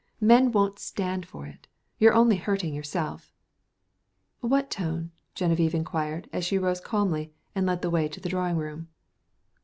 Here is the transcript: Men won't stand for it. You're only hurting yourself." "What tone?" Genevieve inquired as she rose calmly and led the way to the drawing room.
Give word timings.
Men 0.19 0.51
won't 0.51 0.79
stand 0.79 1.27
for 1.27 1.45
it. 1.45 1.67
You're 1.99 2.15
only 2.15 2.37
hurting 2.37 2.73
yourself." 2.73 3.31
"What 4.39 4.71
tone?" 4.71 5.11
Genevieve 5.35 5.75
inquired 5.75 6.27
as 6.33 6.43
she 6.43 6.57
rose 6.57 6.81
calmly 6.81 7.33
and 7.53 7.67
led 7.67 7.83
the 7.83 7.91
way 7.91 8.07
to 8.07 8.19
the 8.19 8.27
drawing 8.29 8.57
room. 8.57 8.87